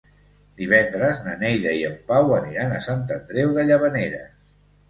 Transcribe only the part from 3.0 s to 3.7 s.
Andreu de